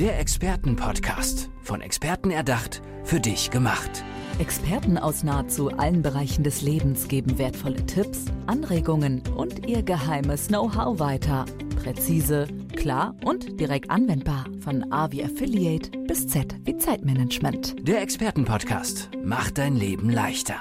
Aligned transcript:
Der 0.00 0.18
Expertenpodcast. 0.18 1.50
Von 1.62 1.80
Experten 1.80 2.32
erdacht, 2.32 2.82
für 3.04 3.20
dich 3.20 3.52
gemacht. 3.52 4.02
Experten 4.40 4.98
aus 4.98 5.22
nahezu 5.22 5.70
allen 5.70 6.02
Bereichen 6.02 6.42
des 6.42 6.62
Lebens 6.62 7.06
geben 7.06 7.38
wertvolle 7.38 7.86
Tipps, 7.86 8.24
Anregungen 8.48 9.22
und 9.36 9.68
ihr 9.68 9.84
geheimes 9.84 10.48
Know-how 10.48 10.98
weiter. 10.98 11.44
Präzise, 11.80 12.48
klar 12.74 13.14
und 13.24 13.60
direkt 13.60 13.88
anwendbar. 13.88 14.46
Von 14.58 14.90
A 14.92 15.12
wie 15.12 15.22
Affiliate 15.22 15.96
bis 16.08 16.26
Z 16.26 16.56
wie 16.64 16.76
Zeitmanagement. 16.76 17.86
Der 17.86 18.02
Expertenpodcast 18.02 19.10
macht 19.22 19.58
dein 19.58 19.76
Leben 19.76 20.10
leichter. 20.10 20.56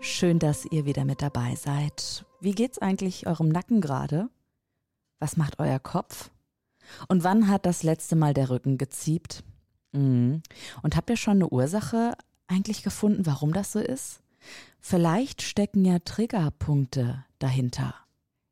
Schön, 0.00 0.38
dass 0.38 0.64
ihr 0.64 0.86
wieder 0.86 1.04
mit 1.04 1.20
dabei 1.20 1.56
seid. 1.56 2.24
Wie 2.40 2.52
geht's 2.52 2.78
eigentlich 2.78 3.26
eurem 3.26 3.50
Nacken 3.50 3.82
gerade? 3.82 4.30
Was 5.20 5.36
macht 5.36 5.58
euer 5.58 5.78
Kopf? 5.78 6.30
Und 7.08 7.24
wann 7.24 7.48
hat 7.48 7.66
das 7.66 7.82
letzte 7.82 8.16
Mal 8.16 8.34
der 8.34 8.50
Rücken 8.50 8.78
geziebt? 8.78 9.44
Mhm. 9.92 10.42
Und 10.82 10.96
habt 10.96 11.10
ihr 11.10 11.16
schon 11.16 11.34
eine 11.34 11.48
Ursache 11.48 12.14
eigentlich 12.46 12.82
gefunden, 12.82 13.26
warum 13.26 13.52
das 13.52 13.72
so 13.72 13.78
ist? 13.78 14.20
Vielleicht 14.80 15.42
stecken 15.42 15.84
ja 15.84 15.98
Triggerpunkte 16.00 17.24
dahinter. 17.38 17.94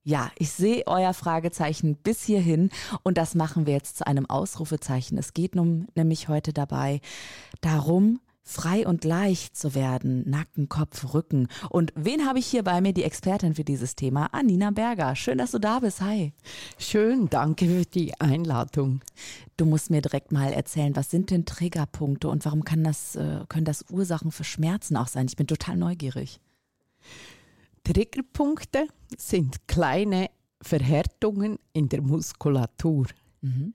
Ja, 0.03 0.31
ich 0.39 0.51
sehe 0.51 0.87
euer 0.87 1.13
Fragezeichen 1.13 1.97
bis 1.97 2.23
hierhin 2.23 2.71
und 3.03 3.19
das 3.19 3.35
machen 3.35 3.67
wir 3.67 3.75
jetzt 3.75 3.99
zu 3.99 4.07
einem 4.07 4.27
Ausrufezeichen. 4.27 5.19
Es 5.19 5.35
geht 5.35 5.55
nun 5.55 5.89
nämlich 5.95 6.29
heute 6.29 6.53
dabei 6.53 7.01
darum, 7.61 8.21
frei 8.43 8.87
und 8.87 9.05
leicht 9.05 9.57
zu 9.57 9.75
werden, 9.75 10.29
Nacken, 10.29 10.69
Kopf, 10.69 11.15
Rücken. 11.15 11.49
Und 11.69 11.93
wen 11.95 12.27
habe 12.27 12.39
ich 12.39 12.47
hier 12.47 12.63
bei 12.63 12.81
mir, 12.81 12.93
die 12.93 13.05
Expertin 13.05 13.55
für 13.55 13.65
dieses 13.65 13.97
Thema? 13.97 14.27
Anina 14.33 14.71
Berger. 14.71 15.15
Schön, 15.15 15.39
dass 15.39 15.53
du 15.53 15.59
da 15.59 15.81
bist. 15.81 16.01
Hi. 16.01 16.33
Schön, 16.79 17.29
danke 17.29 17.67
für 17.67 17.85
die 17.85 18.19
Einladung. 18.21 19.01
Du 19.57 19.67
musst 19.67 19.91
mir 19.91 20.03
direkt 20.03 20.33
mal 20.33 20.53
erzählen, 20.53 20.97
was 20.97 21.11
sind 21.11 21.31
denn 21.31 21.45
Triggerpunkte 21.45 22.29
und 22.29 22.45
warum 22.45 22.65
kann 22.65 22.83
das, 22.83 23.17
äh, 23.17 23.45
können 23.49 23.65
das 23.65 23.85
Ursachen 23.91 24.33
für 24.33 24.45
Schmerzen 24.45 24.97
auch 24.97 25.09
sein? 25.09 25.27
Ich 25.27 25.37
bin 25.37 25.47
total 25.47 25.77
neugierig. 25.77 26.41
Triggerpunkte 27.85 28.87
sind 29.17 29.67
kleine 29.69 30.31
Verhärtungen 30.63 31.59
in 31.73 31.89
der 31.89 32.03
Muskulatur. 32.03 33.07
Mhm. 33.41 33.75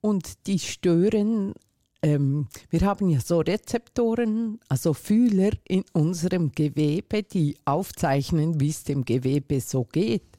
Und 0.00 0.46
die 0.46 0.58
stören 0.58 1.54
ähm, 2.02 2.48
wir 2.70 2.80
haben 2.82 3.08
ja 3.08 3.20
so 3.20 3.40
Rezeptoren, 3.40 4.58
also 4.68 4.94
Fühler 4.94 5.50
in 5.66 5.84
unserem 5.92 6.52
Gewebe, 6.52 7.22
die 7.22 7.56
aufzeichnen, 7.64 8.60
wie 8.60 8.70
es 8.70 8.84
dem 8.84 9.04
Gewebe 9.04 9.60
so 9.60 9.84
geht. 9.84 10.38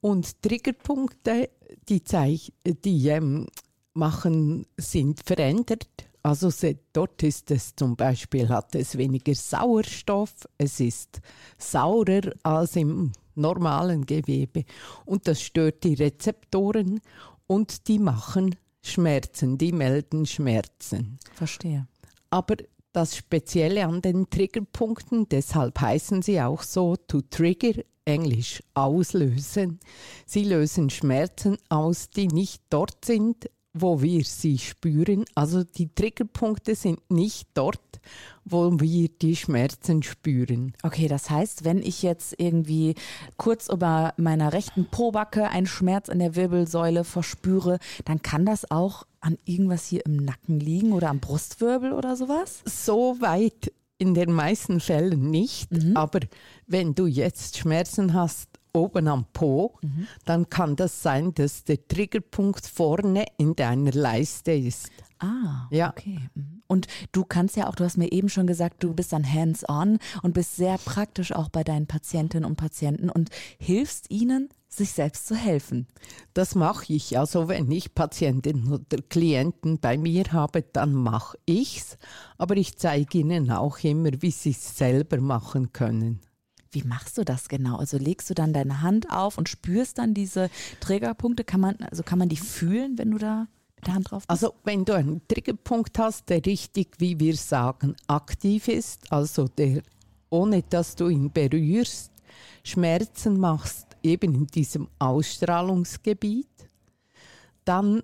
Und 0.00 0.42
Triggerpunkte, 0.42 1.48
die, 1.88 2.04
zeich 2.04 2.52
die 2.66 3.08
ähm, 3.08 3.46
machen, 3.94 4.66
sind 4.76 5.22
verändert. 5.24 5.88
Also 6.22 6.50
dort 6.92 7.22
ist 7.22 7.50
es 7.50 7.74
zum 7.74 7.96
Beispiel, 7.96 8.48
hat 8.48 8.74
es 8.74 8.96
weniger 8.96 9.34
Sauerstoff, 9.34 10.32
es 10.56 10.78
ist 10.78 11.20
saurer 11.58 12.32
als 12.44 12.76
im 12.76 13.10
normalen 13.34 14.06
Gewebe 14.06 14.64
und 15.04 15.26
das 15.26 15.42
stört 15.42 15.82
die 15.82 15.94
Rezeptoren 15.94 17.00
und 17.48 17.88
die 17.88 17.98
machen 17.98 18.54
Schmerzen, 18.82 19.58
die 19.58 19.72
melden 19.72 20.26
Schmerzen. 20.26 21.18
Verstehe. 21.34 21.86
Aber 22.30 22.56
das 22.92 23.16
Spezielle 23.16 23.86
an 23.86 24.02
den 24.02 24.28
Triggerpunkten, 24.28 25.28
deshalb 25.28 25.80
heißen 25.80 26.22
sie 26.22 26.40
auch 26.40 26.62
so, 26.62 26.96
to 26.96 27.22
trigger, 27.22 27.82
englisch 28.04 28.62
auslösen. 28.74 29.80
Sie 30.26 30.44
lösen 30.44 30.90
Schmerzen 30.90 31.56
aus, 31.68 32.10
die 32.10 32.28
nicht 32.28 32.62
dort 32.68 33.04
sind, 33.04 33.48
wo 33.74 34.02
wir 34.02 34.24
sie 34.24 34.58
spüren. 34.58 35.24
Also 35.34 35.64
die 35.64 35.94
Triggerpunkte 35.94 36.74
sind 36.74 36.98
nicht 37.10 37.48
dort, 37.54 37.80
wo 38.44 38.80
wir 38.80 39.08
die 39.08 39.36
Schmerzen 39.36 40.02
spüren. 40.02 40.74
Okay, 40.82 41.08
das 41.08 41.30
heißt, 41.30 41.64
wenn 41.64 41.78
ich 41.78 42.02
jetzt 42.02 42.34
irgendwie 42.38 42.94
kurz 43.36 43.68
über 43.68 44.14
meiner 44.16 44.52
rechten 44.52 44.86
Pobacke 44.86 45.48
einen 45.48 45.66
Schmerz 45.66 46.08
in 46.08 46.18
der 46.18 46.36
Wirbelsäule 46.36 47.04
verspüre, 47.04 47.78
dann 48.04 48.20
kann 48.22 48.44
das 48.44 48.70
auch 48.70 49.04
an 49.20 49.38
irgendwas 49.44 49.86
hier 49.86 50.04
im 50.04 50.16
Nacken 50.16 50.58
liegen 50.60 50.92
oder 50.92 51.08
am 51.08 51.20
Brustwirbel 51.20 51.92
oder 51.92 52.16
sowas? 52.16 52.62
So 52.64 53.20
weit 53.20 53.72
in 53.98 54.14
den 54.14 54.32
meisten 54.32 54.80
Fällen 54.80 55.30
nicht, 55.30 55.70
mhm. 55.70 55.96
aber 55.96 56.20
wenn 56.66 56.94
du 56.96 57.06
jetzt 57.06 57.56
Schmerzen 57.56 58.14
hast 58.14 58.48
oben 58.74 59.08
am 59.08 59.26
Po, 59.32 59.78
mhm. 59.82 60.06
dann 60.24 60.48
kann 60.48 60.76
das 60.76 61.02
sein, 61.02 61.34
dass 61.34 61.64
der 61.64 61.86
Triggerpunkt 61.86 62.66
vorne 62.66 63.26
in 63.36 63.54
deiner 63.54 63.92
Leiste 63.92 64.52
ist. 64.52 64.90
Ah, 65.18 65.68
ja. 65.70 65.90
okay. 65.90 66.18
Mhm. 66.34 66.62
Und 66.66 66.86
du 67.12 67.24
kannst 67.24 67.56
ja 67.56 67.68
auch, 67.68 67.74
du 67.74 67.84
hast 67.84 67.98
mir 67.98 68.10
eben 68.10 68.28
schon 68.28 68.46
gesagt, 68.46 68.82
du 68.82 68.94
bist 68.94 69.12
dann 69.12 69.30
hands-on 69.30 69.98
und 70.22 70.34
bist 70.34 70.56
sehr 70.56 70.78
praktisch 70.78 71.32
auch 71.32 71.48
bei 71.48 71.62
deinen 71.62 71.86
Patientinnen 71.86 72.48
und 72.48 72.56
Patienten 72.56 73.10
und 73.10 73.28
hilfst 73.58 74.10
ihnen, 74.10 74.48
sich 74.68 74.92
selbst 74.92 75.26
zu 75.26 75.36
helfen. 75.36 75.86
Das 76.32 76.54
mache 76.54 76.94
ich. 76.94 77.18
Also 77.18 77.46
wenn 77.48 77.70
ich 77.70 77.94
Patientinnen 77.94 78.72
oder 78.72 79.02
Klienten 79.10 79.78
bei 79.80 79.98
mir 79.98 80.24
habe, 80.32 80.62
dann 80.62 80.94
mache 80.94 81.36
ich's. 81.44 81.98
Aber 82.38 82.56
ich 82.56 82.78
zeige 82.78 83.18
ihnen 83.18 83.50
auch 83.50 83.78
immer, 83.80 84.10
wie 84.20 84.30
sie 84.30 84.52
es 84.52 84.76
selber 84.76 85.20
machen 85.20 85.74
können. 85.74 86.20
Wie 86.72 86.82
machst 86.82 87.18
du 87.18 87.24
das 87.24 87.48
genau? 87.48 87.76
Also 87.76 87.98
legst 87.98 88.30
du 88.30 88.34
dann 88.34 88.54
deine 88.54 88.80
Hand 88.80 89.10
auf 89.10 89.36
und 89.36 89.48
spürst 89.48 89.98
dann 89.98 90.14
diese 90.14 90.50
Trägerpunkte? 90.80 91.44
Kann 91.44 91.60
man, 91.60 91.76
also 91.90 92.02
kann 92.02 92.18
man 92.18 92.30
die 92.30 92.38
fühlen, 92.38 92.96
wenn 92.96 93.10
du 93.10 93.18
da 93.18 93.46
mit 93.76 93.86
der 93.86 93.94
Hand 93.94 94.10
drauf 94.10 94.26
bist? 94.26 94.30
Also 94.30 94.54
wenn 94.64 94.86
du 94.86 94.94
einen 94.94 95.20
Triggerpunkt 95.28 95.98
hast, 95.98 96.30
der 96.30 96.44
richtig, 96.44 96.96
wie 96.98 97.20
wir 97.20 97.36
sagen, 97.36 97.94
aktiv 98.06 98.68
ist, 98.68 99.12
also 99.12 99.48
der, 99.48 99.82
ohne 100.30 100.62
dass 100.62 100.96
du 100.96 101.08
ihn 101.08 101.30
berührst, 101.30 102.10
Schmerzen 102.64 103.38
machst, 103.38 103.88
eben 104.02 104.34
in 104.34 104.46
diesem 104.46 104.88
Ausstrahlungsgebiet, 104.98 106.48
dann, 107.66 108.02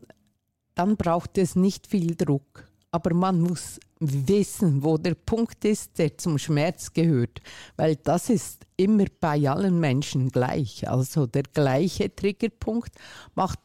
dann 0.75 0.97
braucht 0.97 1.39
es 1.39 1.57
nicht 1.57 1.87
viel 1.87 2.15
Druck. 2.17 2.68
Aber 2.99 3.15
man 3.15 3.41
muss 3.41 3.79
wissen, 4.01 4.83
wo 4.83 4.99
der 4.99 5.15
Punkt 5.15 5.65
ist, 5.65 5.97
der 6.01 6.19
zum 6.19 6.37
Schmerz 6.37 6.93
gehört, 6.93 7.41
weil 7.77 7.95
das 7.95 8.29
ist 8.29 8.67
immer 8.77 9.05
bei 9.21 9.49
allen 9.49 9.79
Menschen 9.79 10.31
gleich. 10.31 10.89
Also 10.89 11.27
der 11.29 11.45
gleiche 11.45 12.13
Triggerpunkt 12.13 12.91
macht 13.37 13.61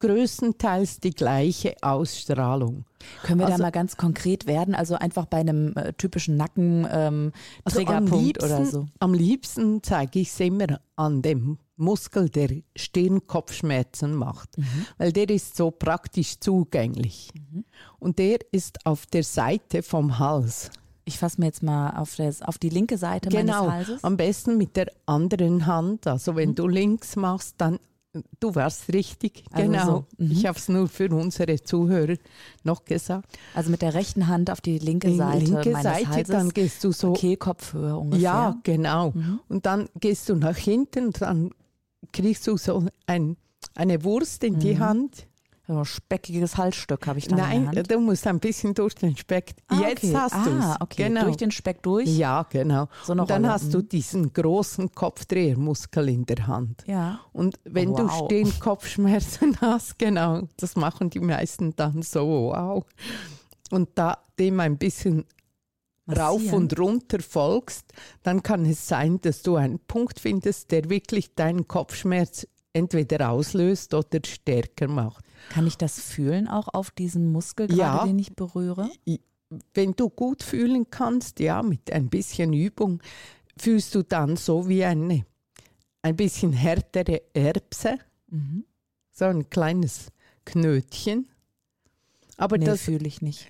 größtenteils 0.00 1.00
die 1.00 1.12
gleiche 1.12 1.76
Ausstrahlung. 1.80 2.84
Können 3.22 3.40
wir 3.40 3.46
also, 3.46 3.58
da 3.58 3.64
mal 3.64 3.70
ganz 3.70 3.96
konkret 3.96 4.46
werden? 4.46 4.74
Also 4.74 4.94
einfach 4.96 5.26
bei 5.26 5.38
einem 5.38 5.74
äh, 5.76 5.92
typischen 5.92 6.36
Nacken-Triggerpunkt 6.36 8.12
ähm, 8.14 8.42
also 8.42 8.54
oder 8.54 8.66
so? 8.66 8.86
Am 8.98 9.14
liebsten 9.14 9.82
zeige 9.82 10.20
ich 10.20 10.28
es 10.28 10.40
immer 10.40 10.80
an 10.96 11.22
dem 11.22 11.58
Muskel, 11.76 12.28
der 12.28 12.50
Stirnkopfschmerzen 12.76 14.14
macht, 14.14 14.58
mhm. 14.58 14.86
weil 14.98 15.12
der 15.12 15.28
ist 15.30 15.56
so 15.56 15.70
praktisch 15.70 16.38
zugänglich. 16.38 17.30
Mhm. 17.34 17.64
Und 17.98 18.18
der 18.18 18.38
ist 18.52 18.86
auf 18.86 19.06
der 19.06 19.24
Seite 19.24 19.82
vom 19.82 20.18
Hals. 20.18 20.70
Ich 21.06 21.18
fasse 21.18 21.40
mir 21.40 21.46
jetzt 21.46 21.62
mal 21.62 21.90
auf, 21.90 22.16
das, 22.16 22.40
auf 22.42 22.58
die 22.58 22.70
linke 22.70 22.96
Seite 22.96 23.28
genau, 23.28 23.66
meines 23.66 23.88
Halses. 23.88 24.04
Am 24.04 24.16
besten 24.16 24.56
mit 24.56 24.76
der 24.76 24.90
anderen 25.04 25.66
Hand. 25.66 26.06
Also 26.06 26.36
wenn 26.36 26.50
mhm. 26.50 26.54
du 26.54 26.68
links 26.68 27.16
machst, 27.16 27.56
dann 27.58 27.78
Du 28.38 28.54
warst 28.54 28.92
richtig, 28.92 29.44
also 29.50 29.66
genau. 29.66 29.86
So. 29.86 30.24
Mhm. 30.24 30.30
Ich 30.30 30.46
habe 30.46 30.58
es 30.58 30.68
nur 30.68 30.88
für 30.88 31.10
unsere 31.10 31.60
Zuhörer 31.60 32.16
noch 32.62 32.84
gesagt. 32.84 33.38
Also 33.54 33.70
mit 33.70 33.82
der 33.82 33.94
rechten 33.94 34.28
Hand 34.28 34.50
auf 34.50 34.60
die 34.60 34.78
linke 34.78 35.14
Seite 35.14 35.44
linke 35.44 35.70
meines 35.70 35.82
Seite, 35.82 36.08
Halses, 36.08 36.28
dann 36.28 36.50
gehst 36.50 36.84
du 36.84 36.92
so 36.92 37.12
Kehlkopfhöhe 37.12 37.96
ungefähr. 37.96 38.22
Ja, 38.22 38.60
genau. 38.62 39.10
Mhm. 39.10 39.40
Und 39.48 39.66
dann 39.66 39.88
gehst 39.98 40.28
du 40.28 40.36
nach 40.36 40.56
hinten, 40.56 41.12
dann 41.12 41.50
kriegst 42.12 42.46
du 42.46 42.56
so 42.56 42.86
ein, 43.06 43.36
eine 43.74 44.04
Wurst 44.04 44.44
in 44.44 44.54
mhm. 44.54 44.58
die 44.60 44.78
Hand 44.78 45.26
so 45.66 45.78
ein 45.78 45.84
speckiges 45.84 46.58
Halsstück 46.58 47.06
habe 47.06 47.18
ich 47.18 47.28
da 47.28 47.36
Nein, 47.36 47.70
du 47.88 47.98
musst 47.98 48.26
ein 48.26 48.38
bisschen 48.38 48.74
durch 48.74 48.94
den 48.94 49.16
Speck. 49.16 49.54
Ah, 49.68 49.80
Jetzt 49.80 50.04
okay. 50.04 50.14
hast 50.14 50.46
du 50.46 50.50
es. 50.50 50.64
Ah, 50.64 50.76
okay. 50.80 51.08
Genau. 51.08 51.24
Durch 51.24 51.36
den 51.36 51.50
Speck 51.50 51.82
durch? 51.82 52.06
Ja, 52.06 52.46
genau. 52.50 52.88
So 53.02 53.12
und 53.12 53.30
dann 53.30 53.44
Rolle. 53.44 53.54
hast 53.54 53.72
du 53.72 53.78
mhm. 53.78 53.88
diesen 53.88 54.32
großen 54.32 54.92
Kopfdrehermuskel 54.92 56.08
in 56.10 56.26
der 56.26 56.46
Hand. 56.46 56.84
Ja. 56.86 57.20
Und 57.32 57.58
wenn 57.64 57.90
wow. 57.90 57.96
du 57.96 58.26
stehen 58.26 58.52
Kopfschmerzen 58.60 59.56
hast, 59.60 59.98
genau, 59.98 60.42
das 60.58 60.76
machen 60.76 61.08
die 61.08 61.20
meisten 61.20 61.74
dann 61.76 62.02
so, 62.02 62.52
wow. 62.52 62.84
Und 63.70 63.88
da 63.94 64.18
dem 64.38 64.60
ein 64.60 64.76
bisschen 64.76 65.24
Massieren. 66.04 66.28
rauf 66.28 66.52
und 66.52 66.78
runter 66.78 67.20
folgst, 67.20 67.86
dann 68.22 68.42
kann 68.42 68.66
es 68.66 68.86
sein, 68.86 69.18
dass 69.22 69.40
du 69.42 69.56
einen 69.56 69.78
Punkt 69.78 70.20
findest, 70.20 70.70
der 70.72 70.90
wirklich 70.90 71.34
deinen 71.34 71.66
Kopfschmerz 71.66 72.46
entweder 72.74 73.30
auslöst 73.30 73.94
oder 73.94 74.20
stärker 74.26 74.88
macht. 74.88 75.24
Kann 75.48 75.66
ich 75.66 75.78
das 75.78 75.98
fühlen 75.98 76.48
auch 76.48 76.68
auf 76.68 76.90
diesen 76.90 77.32
Muskel 77.32 77.68
gerade, 77.68 77.80
ja, 77.80 78.04
den 78.04 78.18
ich 78.18 78.34
berühre? 78.34 78.90
Wenn 79.72 79.92
du 79.92 80.10
gut 80.10 80.42
fühlen 80.42 80.90
kannst, 80.90 81.40
ja, 81.40 81.62
mit 81.62 81.90
ein 81.92 82.10
bisschen 82.10 82.52
Übung, 82.52 83.00
fühlst 83.56 83.94
du 83.94 84.02
dann 84.02 84.36
so 84.36 84.68
wie 84.68 84.84
eine 84.84 85.24
ein 86.02 86.16
bisschen 86.16 86.52
härtere 86.52 87.22
Erbse, 87.32 87.98
mhm. 88.28 88.64
so 89.10 89.24
ein 89.24 89.48
kleines 89.48 90.08
Knötchen. 90.44 91.28
Aber 92.36 92.58
nee, 92.58 92.66
das 92.66 92.82
fühle 92.82 93.06
ich 93.06 93.22
nicht. 93.22 93.46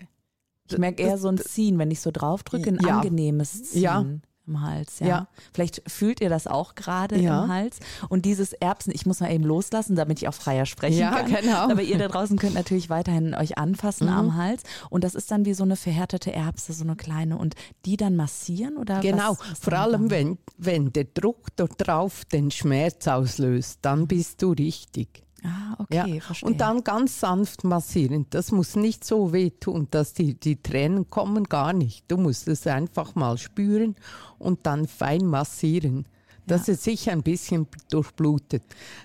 Ich 0.68 0.78
merke 0.78 1.02
eher 1.02 1.18
so 1.18 1.28
ein 1.28 1.38
Ziehen, 1.38 1.78
wenn 1.78 1.90
ich 1.90 2.00
so 2.00 2.10
draufdrücke, 2.12 2.70
ein 2.70 2.78
Ja. 2.80 3.00
angenehmes 3.00 3.64
Ziehen. 3.64 3.82
Ja. 3.82 4.06
Im 4.46 4.60
Hals, 4.60 4.98
ja. 5.00 5.06
Ja. 5.06 5.28
Vielleicht 5.54 5.82
fühlt 5.90 6.20
ihr 6.20 6.28
das 6.28 6.46
auch 6.46 6.74
gerade 6.74 7.16
Ja. 7.18 7.44
im 7.44 7.50
Hals. 7.50 7.78
Und 8.10 8.26
dieses 8.26 8.52
Erbsen, 8.52 8.92
ich 8.94 9.06
muss 9.06 9.20
mal 9.20 9.32
eben 9.32 9.44
loslassen, 9.44 9.96
damit 9.96 10.18
ich 10.20 10.28
auch 10.28 10.34
freier 10.34 10.66
sprechen 10.66 10.98
Ja, 10.98 11.12
kann. 11.22 11.32
genau. 11.32 11.70
Aber 11.70 11.80
ihr 11.80 11.96
da 11.96 12.08
draußen 12.08 12.36
könnt 12.36 12.54
natürlich 12.54 12.90
weiterhin 12.90 13.34
euch 13.34 13.56
anfassen 13.56 14.06
Mhm. 14.08 14.12
am 14.12 14.36
Hals. 14.36 14.62
Und 14.90 15.02
das 15.02 15.14
ist 15.14 15.30
dann 15.30 15.46
wie 15.46 15.54
so 15.54 15.64
eine 15.64 15.76
verhärtete 15.76 16.30
Erbse, 16.32 16.74
so 16.74 16.84
eine 16.84 16.94
kleine. 16.94 17.38
Und 17.38 17.54
die 17.86 17.96
dann 17.96 18.16
massieren 18.16 18.76
oder 18.76 19.00
Genau, 19.00 19.38
vor 19.58 19.72
allem 19.72 20.10
wenn, 20.10 20.36
wenn 20.58 20.92
der 20.92 21.04
Druck 21.04 21.46
dort 21.56 21.72
drauf 21.78 22.26
den 22.26 22.50
Schmerz 22.50 23.08
auslöst, 23.08 23.78
dann 23.80 24.06
bist 24.06 24.42
du 24.42 24.52
richtig. 24.52 25.22
Ah, 25.44 25.76
Ja. 25.90 26.04
okay, 26.04 26.20
verstehe. 26.20 26.48
Und 26.48 26.60
dann 26.60 26.82
ganz 26.84 27.20
sanft 27.20 27.64
massieren. 27.64 28.26
Das 28.30 28.50
muss 28.50 28.76
nicht 28.76 29.04
so 29.04 29.32
wehtun, 29.32 29.88
dass 29.90 30.14
die, 30.14 30.34
die 30.34 30.56
Tränen 30.62 31.10
kommen, 31.10 31.44
gar 31.44 31.72
nicht. 31.72 32.04
Du 32.08 32.16
musst 32.16 32.48
es 32.48 32.66
einfach 32.66 33.14
mal 33.14 33.36
spüren 33.38 33.94
und 34.38 34.66
dann 34.66 34.88
fein 34.88 35.26
massieren, 35.26 36.06
dass 36.46 36.68
es 36.68 36.84
sich 36.84 37.10
ein 37.10 37.22
bisschen 37.22 37.66
durchblutet. 37.90 38.62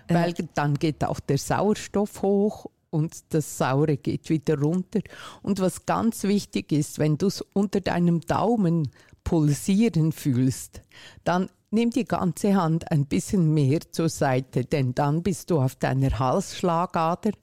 Weil 0.07 0.33
dann 0.53 0.75
geht 0.75 1.03
auch 1.03 1.19
der 1.19 1.37
Sauerstoff 1.37 2.21
hoch 2.21 2.67
und 2.89 3.13
das 3.33 3.57
Saure 3.57 3.97
geht 3.97 4.29
wieder 4.29 4.59
runter. 4.59 5.01
Und 5.41 5.59
was 5.59 5.85
ganz 5.85 6.23
wichtig 6.23 6.71
ist, 6.71 6.99
wenn 6.99 7.17
du 7.17 7.27
es 7.27 7.41
unter 7.53 7.81
deinem 7.81 8.21
Daumen 8.21 8.89
pulsieren 9.29 10.11
fühlst, 10.11 10.81
dann 11.23 11.51
nimm 11.69 11.91
die 11.91 12.05
ganze 12.05 12.55
Hand 12.55 12.91
ein 12.91 13.05
bisschen 13.05 13.53
mehr 13.53 13.79
zur 13.91 14.09
Seite, 14.09 14.65
denn 14.65 14.95
dann 14.95 15.21
bist 15.21 15.51
du 15.51 15.61
auf 15.61 15.75
deiner 15.75 16.17
Halsschlagader 16.17 17.33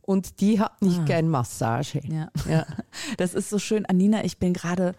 und 0.00 0.40
die 0.40 0.58
hat 0.58 0.80
nicht 0.80 1.04
gern 1.04 1.28
Massage. 1.28 2.00
Ja. 2.08 2.30
Ja. 2.48 2.66
Das 3.18 3.34
ist 3.34 3.50
so 3.50 3.58
schön. 3.58 3.84
Anina, 3.84 4.24
ich 4.24 4.38
bin 4.38 4.54
gerade 4.54 4.94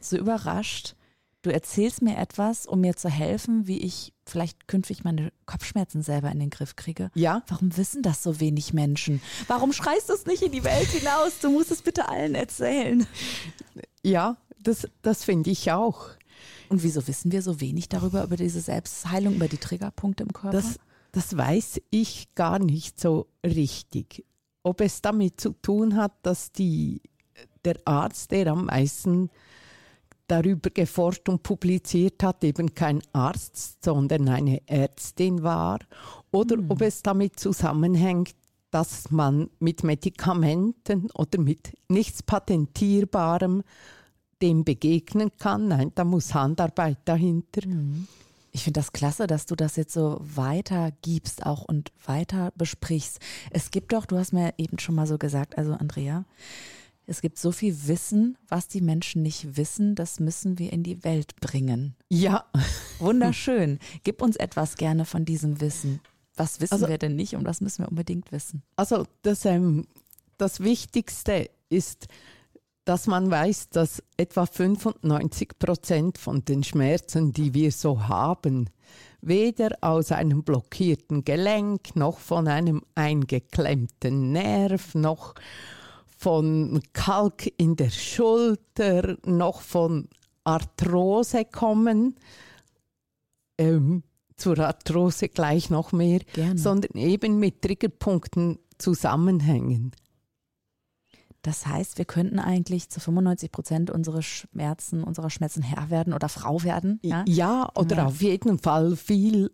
so 0.00 0.16
überrascht. 0.16 0.96
Du 1.42 1.52
erzählst 1.52 2.00
mir 2.00 2.16
etwas, 2.16 2.64
um 2.64 2.80
mir 2.80 2.96
zu 2.96 3.10
helfen, 3.10 3.66
wie 3.66 3.82
ich 3.82 4.14
vielleicht 4.24 4.66
künftig 4.66 5.04
meine 5.04 5.30
Kopfschmerzen 5.44 6.00
selber 6.00 6.32
in 6.32 6.40
den 6.40 6.48
Griff 6.48 6.74
kriege. 6.74 7.10
Ja. 7.14 7.42
Warum 7.48 7.76
wissen 7.76 8.00
das 8.00 8.22
so 8.22 8.40
wenig 8.40 8.72
Menschen? 8.72 9.20
Warum 9.46 9.74
schreist 9.74 10.08
du 10.08 10.14
es 10.14 10.24
nicht 10.24 10.42
in 10.42 10.52
die 10.52 10.64
Welt 10.64 10.88
hinaus? 10.88 11.38
Du 11.42 11.50
musst 11.50 11.70
es 11.70 11.82
bitte 11.82 12.08
allen 12.08 12.34
erzählen. 12.34 13.06
Ja, 14.02 14.38
das, 14.64 14.88
das 15.02 15.24
finde 15.24 15.50
ich 15.50 15.70
auch. 15.72 16.08
Und 16.68 16.82
wieso 16.82 17.06
wissen 17.06 17.30
wir 17.32 17.42
so 17.42 17.60
wenig 17.60 17.88
darüber, 17.88 18.24
über 18.24 18.36
diese 18.36 18.60
Selbstheilung, 18.60 19.34
über 19.34 19.48
die 19.48 19.58
Triggerpunkte 19.58 20.24
im 20.24 20.32
Körper? 20.32 20.56
Das, 20.56 20.78
das 21.12 21.36
weiß 21.36 21.80
ich 21.90 22.34
gar 22.34 22.58
nicht 22.58 22.98
so 22.98 23.28
richtig. 23.44 24.24
Ob 24.62 24.80
es 24.80 25.02
damit 25.02 25.40
zu 25.40 25.52
tun 25.52 25.96
hat, 25.96 26.12
dass 26.22 26.50
die, 26.52 27.02
der 27.64 27.76
Arzt, 27.84 28.30
der 28.30 28.48
am 28.48 28.66
meisten 28.66 29.30
darüber 30.26 30.70
geforscht 30.70 31.28
und 31.28 31.42
publiziert 31.42 32.22
hat, 32.22 32.42
eben 32.44 32.74
kein 32.74 33.02
Arzt, 33.12 33.84
sondern 33.84 34.28
eine 34.28 34.66
Ärztin 34.66 35.42
war, 35.42 35.80
oder 36.30 36.56
ob 36.68 36.80
es 36.80 37.02
damit 37.02 37.38
zusammenhängt, 37.38 38.34
dass 38.70 39.10
man 39.10 39.50
mit 39.60 39.84
Medikamenten 39.84 41.10
oder 41.12 41.38
mit 41.38 41.76
nichts 41.88 42.22
Patentierbarem 42.24 43.62
dem 44.42 44.64
begegnen 44.64 45.30
kann. 45.38 45.68
Nein, 45.68 45.92
da 45.94 46.04
muss 46.04 46.34
Handarbeit 46.34 46.98
dahinter. 47.04 47.62
Ich 48.52 48.62
finde 48.64 48.78
das 48.80 48.92
klasse, 48.92 49.26
dass 49.26 49.46
du 49.46 49.54
das 49.56 49.76
jetzt 49.76 49.92
so 49.92 50.18
weitergibst 50.20 51.44
auch 51.46 51.62
und 51.64 51.92
weiter 52.06 52.52
besprichst. 52.56 53.18
Es 53.50 53.70
gibt 53.70 53.92
doch, 53.92 54.06
du 54.06 54.16
hast 54.18 54.32
mir 54.32 54.54
eben 54.58 54.78
schon 54.78 54.94
mal 54.94 55.06
so 55.06 55.18
gesagt, 55.18 55.58
also 55.58 55.72
Andrea, 55.72 56.24
es 57.06 57.20
gibt 57.20 57.38
so 57.38 57.52
viel 57.52 57.76
Wissen, 57.86 58.38
was 58.48 58.66
die 58.68 58.80
Menschen 58.80 59.22
nicht 59.22 59.56
wissen, 59.58 59.94
das 59.94 60.20
müssen 60.20 60.58
wir 60.58 60.72
in 60.72 60.82
die 60.82 61.04
Welt 61.04 61.36
bringen. 61.40 61.94
Ja, 62.08 62.44
Wunderschön. 62.98 63.78
Gib 64.04 64.22
uns 64.22 64.36
etwas 64.36 64.76
gerne 64.76 65.04
von 65.04 65.24
diesem 65.24 65.60
Wissen. 65.60 66.00
Was 66.36 66.60
wissen 66.60 66.74
Also- 66.74 66.88
wir 66.88 66.98
denn 66.98 67.14
nicht 67.16 67.34
und 67.36 67.44
was 67.44 67.60
müssen 67.60 67.84
wir 67.84 67.88
unbedingt 67.88 68.32
wissen? 68.32 68.62
Also 68.76 69.06
das, 69.22 69.44
ähm, 69.44 69.86
das 70.38 70.60
Wichtigste 70.60 71.50
ist, 71.68 72.06
dass 72.84 73.06
man 73.06 73.30
weiß, 73.30 73.70
dass 73.70 74.02
etwa 74.16 74.46
95 74.46 75.58
Prozent 75.58 76.18
von 76.18 76.44
den 76.44 76.62
Schmerzen, 76.62 77.32
die 77.32 77.54
wir 77.54 77.72
so 77.72 78.08
haben, 78.08 78.68
weder 79.22 79.76
aus 79.80 80.12
einem 80.12 80.42
blockierten 80.42 81.24
Gelenk 81.24 81.96
noch 81.96 82.18
von 82.18 82.46
einem 82.46 82.82
eingeklemmten 82.94 84.32
Nerv 84.32 84.94
noch 84.94 85.34
von 86.18 86.82
Kalk 86.92 87.52
in 87.56 87.76
der 87.76 87.90
Schulter 87.90 89.16
noch 89.24 89.60
von 89.60 90.08
Arthrose 90.44 91.44
kommen. 91.44 92.16
Ähm, 93.58 94.02
zur 94.36 94.58
Arthrose 94.58 95.28
gleich 95.28 95.70
noch 95.70 95.92
mehr, 95.92 96.20
Gerne. 96.32 96.58
sondern 96.58 96.96
eben 96.96 97.38
mit 97.38 97.62
Triggerpunkten 97.62 98.58
zusammenhängen. 98.78 99.92
Das 101.44 101.66
heißt, 101.66 101.98
wir 101.98 102.06
könnten 102.06 102.38
eigentlich 102.38 102.88
zu 102.88 103.00
95 103.00 103.52
Prozent 103.52 103.90
unsere 103.90 104.22
Schmerzen, 104.22 105.04
unserer 105.04 105.28
Schmerzen 105.28 105.62
Herr 105.62 105.90
werden 105.90 106.14
oder 106.14 106.30
Frau 106.30 106.62
werden. 106.64 106.98
Ja? 107.02 107.22
Ja, 107.28 107.70
oder 107.74 107.96
Ja. 107.96 108.06
auf 108.06 108.22
jeden 108.22 108.58
Fall 108.58 108.96
viel, 108.96 109.50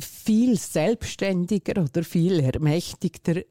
viel 0.00 0.56
selbstständiger 0.58 1.82
oder 1.82 2.02
viel 2.04 2.40
ermächtigter 2.40 3.42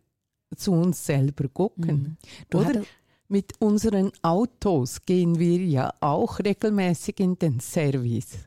zu 0.56 0.72
uns 0.72 1.06
selber 1.06 1.48
gucken. 1.48 2.18
Mhm. 2.51 2.57
Oder 2.57 2.81
mit 3.27 3.54
unseren 3.60 4.12
Autos 4.24 5.06
gehen 5.06 5.38
wir 5.38 5.63
ja 5.63 5.94
auch 6.00 6.39
regelmäßig 6.39 7.19
in 7.19 7.38
den 7.38 7.60
Service. 7.60 8.39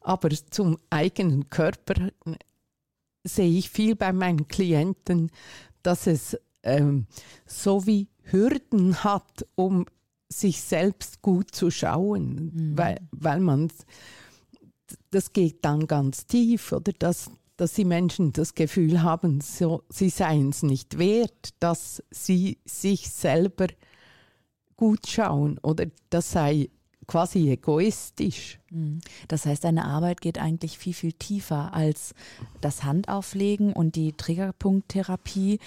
Aber 0.00 0.28
zum 0.50 0.76
eigenen 0.90 1.48
Körper 1.48 2.10
sehe 3.22 3.58
ich 3.58 3.70
viel 3.70 3.94
bei 3.94 4.12
meinen 4.12 4.48
Klienten, 4.48 5.30
dass 5.84 6.08
es 6.08 6.36
ähm, 6.64 7.06
so 7.46 7.86
wie 7.86 8.08
Hürden 8.24 9.04
hat, 9.04 9.46
um 9.54 9.86
sich 10.28 10.60
selbst 10.60 11.22
gut 11.22 11.54
zu 11.54 11.70
schauen, 11.70 12.72
weil, 12.74 12.98
weil 13.12 13.40
man 13.40 13.70
das 15.10 15.32
geht 15.32 15.64
dann 15.64 15.86
ganz 15.86 16.26
tief, 16.26 16.72
oder 16.72 16.92
dass, 16.98 17.30
dass 17.56 17.74
die 17.74 17.84
Menschen 17.84 18.32
das 18.32 18.54
Gefühl 18.54 19.02
haben, 19.02 19.40
so, 19.40 19.82
sie 19.88 20.10
seien 20.10 20.50
es 20.50 20.62
nicht 20.62 20.98
wert, 20.98 21.50
dass 21.60 22.02
sie 22.10 22.58
sich 22.64 23.10
selber 23.10 23.68
gut 24.76 25.06
schauen 25.06 25.58
oder 25.62 25.86
das 26.10 26.32
sei 26.32 26.68
quasi 27.06 27.50
egoistisch. 27.50 28.58
Mhm. 28.70 29.00
Das 29.28 29.46
heißt, 29.46 29.64
deine 29.64 29.84
Arbeit 29.84 30.20
geht 30.20 30.38
eigentlich 30.38 30.78
viel, 30.78 30.94
viel 30.94 31.12
tiefer 31.12 31.72
als 31.74 32.14
das 32.60 32.82
Handauflegen 32.82 33.72
und 33.72 33.94
die 33.94 34.12
Triggerpunkttherapie. 34.12 35.60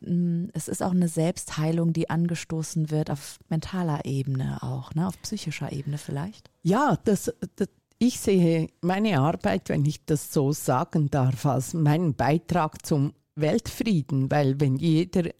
Mm, 0.00 0.46
Es 0.52 0.68
ist 0.68 0.82
auch 0.82 0.92
eine 0.92 1.08
Selbstheilung, 1.08 1.92
die 1.92 2.10
angestoßen 2.10 2.90
wird 2.90 3.10
auf 3.10 3.38
mentaler 3.48 4.04
Ebene 4.04 4.62
auch, 4.62 4.94
ne? 4.94 5.06
auf 5.06 5.20
psychischer 5.22 5.72
Ebene 5.72 5.98
vielleicht. 5.98 6.50
Ja, 6.62 6.98
das, 7.04 7.32
das, 7.56 7.68
ich 7.98 8.18
sehe 8.18 8.68
meine 8.80 9.20
Arbeit, 9.20 9.68
wenn 9.68 9.84
ich 9.84 10.04
das 10.06 10.32
so 10.32 10.52
sagen 10.52 11.10
darf, 11.10 11.44
als 11.46 11.74
meinen 11.74 12.14
Beitrag 12.14 12.84
zum 12.84 13.12
Weltfrieden, 13.34 14.30
weil 14.30 14.58
wenn 14.60 14.76
jeder 14.76 15.30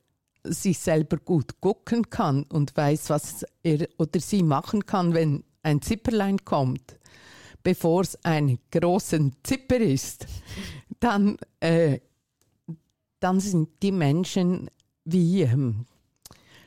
sich 0.45 0.79
selber 0.79 1.19
gut 1.19 1.61
gucken 1.61 2.09
kann 2.09 2.45
und 2.45 2.77
weiß, 2.77 3.11
was 3.11 3.45
er 3.63 3.87
oder 3.99 4.21
sie 4.21 4.43
machen 4.43 4.87
kann, 4.87 5.15
wenn 5.15 5.45
ein 5.63 5.83
Zipperlein 5.83 6.45
kommt, 6.45 6.99
bevor 7.63 8.03
es 8.03 8.19
ein 8.25 8.59
großen 8.71 9.37
Zipper 9.43 9.77
ist, 9.77 10.27
dann, 10.99 11.37
äh, 11.61 12.01
dann 13.21 13.41
sind 13.41 13.69
die 13.83 13.93
Menschen 13.93 14.71
wie 15.05 15.43
ähm, 15.43 15.87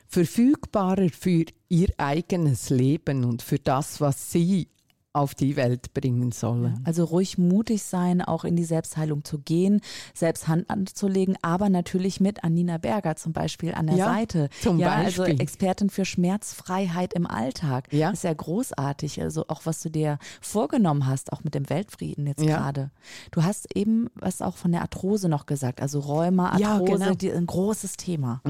verfügbarer 0.06 1.08
für 1.10 1.44
ihr 1.68 1.88
eigenes 1.98 2.70
Leben 2.70 3.24
und 3.24 3.42
für 3.42 3.58
das, 3.58 4.00
was 4.00 4.30
sie 4.30 4.68
auf 5.14 5.34
die 5.34 5.54
Welt 5.56 5.94
bringen 5.94 6.32
sollen. 6.32 6.80
Also 6.84 7.04
ruhig 7.04 7.38
mutig 7.38 7.84
sein, 7.84 8.20
auch 8.20 8.44
in 8.44 8.56
die 8.56 8.64
Selbstheilung 8.64 9.24
zu 9.24 9.38
gehen, 9.38 9.80
selbst 10.12 10.48
Hand 10.48 10.68
anzulegen, 10.68 11.36
aber 11.40 11.68
natürlich 11.68 12.20
mit 12.20 12.42
Anina 12.44 12.78
Berger 12.78 13.14
zum 13.16 13.32
Beispiel 13.32 13.72
an 13.74 13.86
der 13.86 13.96
Ja, 13.96 14.04
Seite. 14.06 14.48
zum 14.60 14.78
ja, 14.80 14.92
also 14.92 15.22
Beispiel. 15.22 15.40
Expertin 15.40 15.88
für 15.88 16.04
Schmerzfreiheit 16.04 17.14
im 17.14 17.26
Alltag. 17.26 17.92
Ja. 17.92 18.10
Das 18.10 18.18
ist 18.18 18.24
ja 18.24 18.34
großartig. 18.34 19.22
Also 19.22 19.44
auch 19.48 19.66
was 19.66 19.80
du 19.82 19.88
dir 19.88 20.18
vorgenommen 20.40 21.06
hast, 21.06 21.32
auch 21.32 21.44
mit 21.44 21.54
dem 21.54 21.70
Weltfrieden 21.70 22.26
jetzt 22.26 22.42
Ja. 22.42 22.56
gerade. 22.58 22.90
Du 23.30 23.44
hast 23.44 23.74
eben 23.76 24.08
was 24.16 24.42
auch 24.42 24.56
von 24.56 24.72
der 24.72 24.82
Arthrose 24.82 25.28
noch 25.28 25.46
gesagt, 25.46 25.80
also 25.80 26.00
Rheuma, 26.00 26.58
Ja, 26.58 26.72
Arthrose, 26.72 26.92
genau. 27.04 27.14
die, 27.14 27.30
ein 27.32 27.46
großes 27.46 27.96
Thema. 27.96 28.42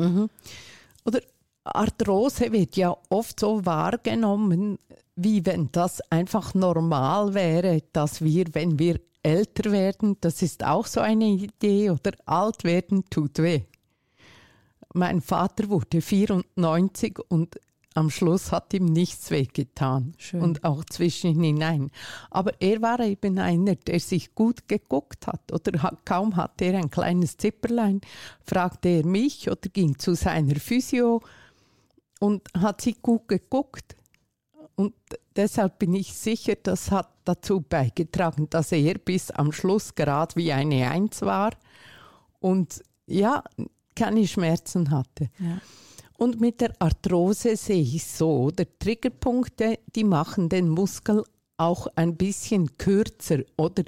Oder 1.04 1.21
Arthrose 1.64 2.52
wird 2.52 2.76
ja 2.76 2.97
oft 3.11 3.38
so 3.40 3.64
wahrgenommen, 3.66 4.78
wie 5.16 5.44
wenn 5.47 5.71
das 5.73 6.00
einfach 6.11 6.54
normal 6.54 7.35
wäre, 7.35 7.83
dass 7.92 8.23
wir, 8.23 8.47
wenn 8.52 8.78
wir 8.78 9.00
älter 9.23 9.73
werden, 9.73 10.16
das 10.21 10.42
ist 10.42 10.64
auch 10.64 10.87
so 10.87 11.00
eine 11.00 11.26
Idee, 11.26 11.90
oder 11.90 12.12
alt 12.26 12.64
werden 12.64 13.04
tut 13.11 13.38
weh. 13.38 13.62
mein 14.92 15.21
Vater 15.21 15.68
wurde 15.71 16.00
94 16.00 17.18
und 17.28 17.59
am 17.94 18.11
Schluss 18.11 18.50
hat 18.50 18.75
ihm 18.75 18.87
nichts 18.87 19.30
wehgetan. 19.30 20.14
Schön. 20.18 20.42
Und 20.42 20.64
auch 20.64 20.85
zwischen 20.85 21.40
hinein. 21.40 21.90
Aber 22.30 22.52
er 22.61 22.83
war 22.83 22.99
eben 23.00 23.38
einer, 23.38 23.76
der 23.76 24.00
sich 24.00 24.35
gut 24.35 24.66
geguckt 24.66 25.28
hat. 25.28 25.52
Oder 25.52 25.80
hat, 25.80 26.04
kaum 26.04 26.35
hatte 26.35 26.64
er 26.64 26.78
ein 26.78 26.90
kleines 26.90 27.37
Zipperlein, 27.37 28.00
fragte 28.42 28.88
er 28.88 29.06
mich 29.06 29.49
oder 29.49 29.68
ging 29.73 29.97
zu 29.97 30.16
seiner 30.16 30.56
Physio 30.56 31.23
und 32.18 32.42
hat 32.59 32.80
sich 32.80 33.00
gut 33.00 33.28
geguckt. 33.28 33.94
Und 34.76 34.94
deshalb 35.36 35.78
bin 35.78 35.94
ich 35.94 36.12
sicher, 36.14 36.54
das 36.62 36.90
hat 36.90 37.08
dazu 37.24 37.60
beigetragen, 37.60 38.48
dass 38.50 38.72
er 38.72 38.94
bis 38.98 39.30
am 39.30 39.52
Schluss 39.52 39.94
gerade 39.94 40.34
wie 40.36 40.52
eine 40.52 40.90
Eins 40.90 41.22
war 41.22 41.52
und 42.40 42.82
ja, 43.06 43.44
keine 43.94 44.26
Schmerzen 44.26 44.90
hatte. 44.90 45.30
Ja. 45.38 45.60
Und 46.16 46.40
mit 46.40 46.60
der 46.60 46.72
Arthrose 46.80 47.56
sehe 47.56 47.82
ich 47.82 48.04
so, 48.06 48.50
der 48.50 48.66
Triggerpunkte, 48.78 49.78
die 49.94 50.04
machen 50.04 50.48
den 50.48 50.68
Muskel 50.68 51.24
auch 51.56 51.86
ein 51.96 52.16
bisschen 52.16 52.76
kürzer 52.78 53.40
oder 53.56 53.84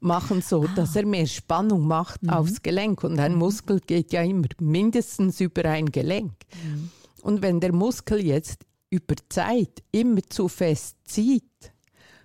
machen 0.00 0.42
so, 0.42 0.64
Ah. 0.64 0.70
dass 0.74 0.96
er 0.96 1.06
mehr 1.06 1.26
Spannung 1.26 1.86
macht 1.86 2.22
Mhm. 2.22 2.30
aufs 2.30 2.62
Gelenk. 2.62 3.04
Und 3.04 3.18
ein 3.20 3.34
Muskel 3.34 3.80
geht 3.80 4.12
ja 4.12 4.22
immer 4.22 4.48
mindestens 4.60 5.40
über 5.40 5.64
ein 5.66 5.86
Gelenk. 5.92 6.32
Mhm. 6.64 6.90
Und 7.22 7.42
wenn 7.42 7.60
der 7.60 7.72
Muskel 7.72 8.24
jetzt 8.24 8.58
über 8.92 9.14
Zeit 9.30 9.82
immer 9.90 10.22
zu 10.22 10.48
fest 10.48 10.98
zieht, 11.04 11.72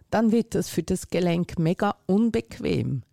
dann 0.09 0.31
wird 0.31 0.53
das 0.53 0.69
für 0.69 0.83
das 0.83 1.09
Gelenk 1.09 1.57
mega 1.57 1.95
unbequem. 2.05 3.03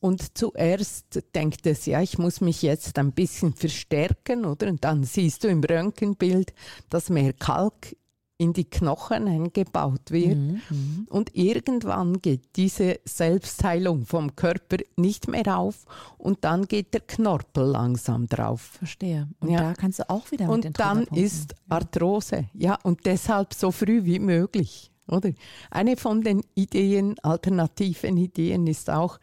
Und 0.00 0.36
zuerst 0.36 1.22
denkt 1.34 1.66
es, 1.66 1.86
ja, 1.86 2.02
ich 2.02 2.18
muss 2.18 2.40
mich 2.40 2.62
jetzt 2.62 2.98
ein 2.98 3.12
bisschen 3.12 3.54
verstärken, 3.54 4.44
oder? 4.44 4.68
Und 4.68 4.84
dann 4.84 5.04
siehst 5.04 5.44
du 5.44 5.48
im 5.48 5.62
Röntgenbild, 5.62 6.52
dass 6.90 7.08
mehr 7.08 7.32
Kalk 7.32 7.96
in 8.40 8.52
die 8.52 8.64
Knochen 8.64 9.26
eingebaut 9.26 10.10
wird. 10.12 10.38
Mhm. 10.38 11.06
Und 11.10 11.34
irgendwann 11.34 12.22
geht 12.22 12.56
diese 12.56 13.00
Selbstheilung 13.04 14.06
vom 14.06 14.36
Körper 14.36 14.76
nicht 14.96 15.26
mehr 15.28 15.58
auf 15.58 15.84
und 16.18 16.44
dann 16.44 16.66
geht 16.66 16.94
der 16.94 17.00
Knorpel 17.00 17.64
langsam 17.64 18.28
drauf. 18.28 18.60
Verstehe. 18.78 19.28
Und 19.40 19.50
Ja. 19.50 19.60
da 19.60 19.74
kannst 19.74 19.98
du 19.98 20.08
auch 20.08 20.30
wieder 20.30 20.46
mit 20.46 20.64
den 20.64 20.68
Und 20.68 20.78
dann 20.78 21.02
ist 21.08 21.56
Arthrose. 21.68 22.46
Ja, 22.54 22.78
und 22.84 23.04
deshalb 23.06 23.54
so 23.54 23.72
früh 23.72 24.04
wie 24.04 24.20
möglich. 24.20 24.92
Oder? 25.08 25.32
Eine 25.70 25.96
von 25.96 26.22
den 26.22 26.42
Ideen, 26.54 27.16
alternativen 27.22 28.16
Ideen 28.18 28.66
ist 28.68 28.88
auch, 28.88 29.18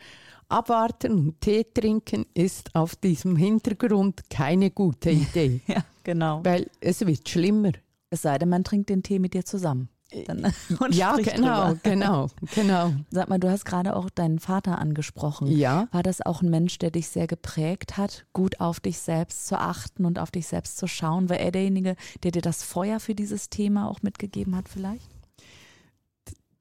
abwarten 0.50 1.13
und 1.13 1.41
Tee 1.41 1.65
trinken 1.74 2.25
ist 2.34 2.75
auf 2.75 2.95
diesem 2.95 3.36
Hintergrund 3.36 4.29
keine 4.29 4.72
gute 4.72 5.10
Idee, 5.12 5.62
Ja, 5.67 5.86
genau. 6.03 6.41
weil 6.43 6.69
es 6.81 7.05
wird 7.05 7.27
schlimmer. 7.29 7.72
Es 8.10 8.22
sei 8.22 8.38
denn, 8.38 8.50
man 8.50 8.64
trinkt 8.64 8.90
den 8.90 9.04
Tee 9.04 9.20
mit 9.20 9.34
dir 9.34 9.46
zusammen. 9.46 9.90
Dann, 10.28 10.54
und 10.80 10.94
ja, 10.96 11.16
genau, 11.16 11.70
drüber. 11.70 11.80
genau, 11.84 12.28
genau. 12.56 12.94
Sag 13.10 13.28
mal, 13.28 13.40
du 13.40 13.50
hast 13.50 13.66
gerade 13.66 13.96
auch 13.96 14.10
deinen 14.10 14.40
Vater 14.40 14.78
angesprochen. 14.80 15.48
Ja. 15.48 15.88
War 15.92 16.04
das 16.04 16.22
auch 16.22 16.42
ein 16.42 16.50
Mensch, 16.50 16.78
der 16.78 16.92
dich 16.92 17.10
sehr 17.10 17.28
geprägt 17.28 17.98
hat, 17.98 18.26
gut 18.34 18.60
auf 18.60 18.80
dich 18.80 19.00
selbst 19.00 19.48
zu 19.48 19.60
achten 19.60 20.06
und 20.06 20.20
auf 20.20 20.32
dich 20.32 20.48
selbst 20.48 20.78
zu 20.78 20.88
schauen? 20.88 21.30
War 21.30 21.38
er 21.38 21.52
derjenige, 21.52 21.96
der 22.24 22.32
dir 22.32 22.42
das 22.42 22.64
Feuer 22.64 23.00
für 23.00 23.16
dieses 23.16 23.50
Thema 23.50 23.90
auch 23.90 24.02
mitgegeben 24.04 24.56
hat 24.56 24.70
vielleicht? 24.70 25.10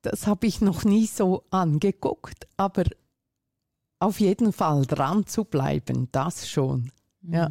Das 0.03 0.27
habe 0.27 0.47
ich 0.47 0.61
noch 0.61 0.85
nie 0.85 1.07
so 1.07 1.45
angeguckt, 1.51 2.47
aber 2.57 2.85
auf 4.01 4.21
jeden 4.21 4.53
Fall 4.53 4.85
dran 4.85 5.27
zu 5.27 5.45
bleiben, 5.45 6.09
das 6.13 6.49
schon. 6.49 6.91
Ja. 7.23 7.51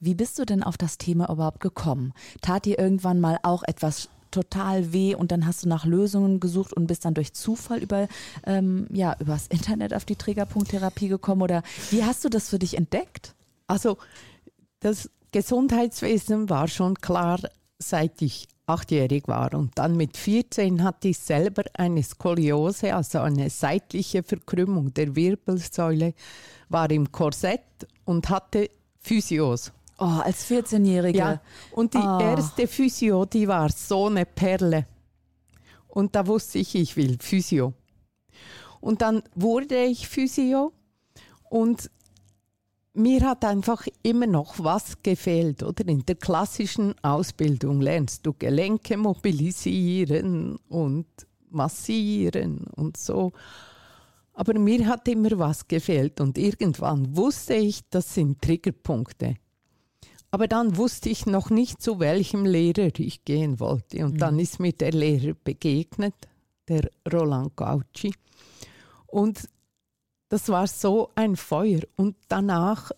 Wie 0.00 0.14
bist 0.14 0.38
du 0.38 0.44
denn 0.44 0.62
auf 0.62 0.76
das 0.76 0.98
Thema 0.98 1.30
überhaupt 1.30 1.60
gekommen? 1.60 2.12
Tat 2.40 2.64
dir 2.64 2.78
irgendwann 2.78 3.20
mal 3.20 3.38
auch 3.42 3.62
etwas 3.62 4.08
total 4.30 4.92
weh 4.92 5.14
und 5.14 5.30
dann 5.30 5.46
hast 5.46 5.64
du 5.64 5.68
nach 5.68 5.84
Lösungen 5.84 6.40
gesucht 6.40 6.72
und 6.72 6.88
bist 6.88 7.04
dann 7.04 7.14
durch 7.14 7.34
Zufall 7.34 7.78
über 7.78 8.08
ähm, 8.44 8.88
ja 8.92 9.16
übers 9.20 9.46
Internet 9.46 9.94
auf 9.94 10.04
die 10.04 10.16
Triggerpunkttherapie 10.16 11.08
gekommen 11.08 11.42
oder 11.42 11.62
wie 11.90 12.04
hast 12.04 12.24
du 12.24 12.28
das 12.28 12.48
für 12.48 12.58
dich 12.58 12.76
entdeckt? 12.76 13.34
Also 13.68 13.96
das 14.80 15.08
Gesundheitswesen 15.30 16.50
war 16.50 16.68
schon 16.68 16.96
klar, 16.96 17.40
seit 17.78 18.22
ich 18.22 18.48
achtjährig 18.66 19.28
war. 19.28 19.54
Und 19.54 19.72
dann 19.76 19.96
mit 19.96 20.16
14 20.16 20.82
hatte 20.82 21.08
ich 21.08 21.18
selber 21.18 21.64
eine 21.74 22.02
Skoliose, 22.02 22.94
also 22.94 23.20
eine 23.20 23.50
seitliche 23.50 24.22
Verkrümmung 24.22 24.94
der 24.94 25.16
Wirbelsäule, 25.16 26.14
war 26.68 26.90
im 26.90 27.10
Korsett 27.12 27.60
und 28.04 28.30
hatte 28.30 28.70
Physios. 29.04 29.70
Oh, 29.98 30.04
als 30.24 30.46
14-Jährige. 30.46 31.18
Ja, 31.18 31.40
und 31.70 31.94
die 31.94 31.98
Ah. 31.98 32.18
erste 32.20 32.66
Physio, 32.66 33.24
die 33.26 33.46
war 33.46 33.70
so 33.70 34.06
eine 34.06 34.24
Perle. 34.26 34.86
Und 35.86 36.16
da 36.16 36.26
wusste 36.26 36.58
ich, 36.58 36.74
ich 36.74 36.96
will 36.96 37.18
Physio. 37.20 37.74
Und 38.80 39.02
dann 39.02 39.22
wurde 39.36 39.84
ich 39.84 40.08
Physio 40.08 40.72
und 41.48 41.90
mir 42.94 43.20
hat 43.22 43.44
einfach 43.44 43.86
immer 44.02 44.26
noch 44.26 44.54
was 44.58 45.02
gefehlt. 45.02 45.62
Oder 45.62 45.86
in 45.86 46.04
der 46.06 46.16
klassischen 46.16 46.94
Ausbildung 47.02 47.80
lernst 47.80 48.26
du 48.26 48.32
Gelenke 48.32 48.96
mobilisieren 48.96 50.56
und 50.68 51.06
massieren 51.50 52.66
und 52.74 52.96
so. 52.96 53.32
Aber 54.34 54.58
mir 54.58 54.86
hat 54.88 55.06
immer 55.08 55.38
was 55.38 55.68
gefehlt 55.68 56.20
und 56.20 56.36
irgendwann 56.38 57.16
wusste 57.16 57.54
ich, 57.54 57.88
das 57.90 58.14
sind 58.14 58.42
Triggerpunkte. 58.42 59.36
Aber 60.32 60.48
dann 60.48 60.76
wusste 60.76 61.08
ich 61.08 61.26
noch 61.26 61.50
nicht, 61.50 61.80
zu 61.80 62.00
welchem 62.00 62.44
Lehrer 62.44 62.90
ich 62.98 63.24
gehen 63.24 63.60
wollte. 63.60 64.04
Und 64.04 64.20
dann 64.20 64.40
ist 64.40 64.58
mir 64.58 64.72
der 64.72 64.90
Lehrer 64.90 65.34
begegnet, 65.44 66.14
der 66.66 66.90
Roland 67.12 67.54
Gauci. 67.54 68.12
Und 69.06 69.48
das 70.28 70.48
war 70.48 70.66
so 70.66 71.10
ein 71.14 71.36
Feuer. 71.36 71.82
Und 71.94 72.16
danach, 72.26 72.90